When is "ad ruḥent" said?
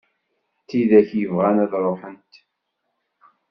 1.63-2.33